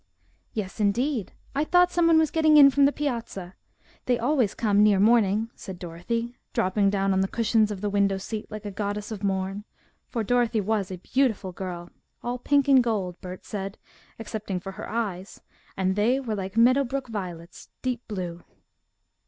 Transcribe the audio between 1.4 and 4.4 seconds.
I thought someone was getting in from the piazza. They